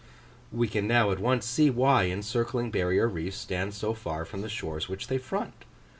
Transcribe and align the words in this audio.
We 0.51 0.67
can 0.67 0.87
now 0.87 1.11
at 1.11 1.19
once 1.19 1.45
see 1.45 1.69
why 1.69 2.05
encircling 2.05 2.71
barrier 2.71 3.07
reefs 3.07 3.37
stand 3.37 3.75
so 3.75 3.93
far 3.93 4.25
from 4.25 4.41
the 4.41 4.49
shores 4.49 4.89
which 4.89 5.09
they 5.09 5.19
front. 5.19 5.63